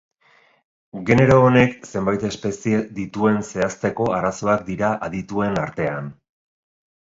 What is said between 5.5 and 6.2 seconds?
artean.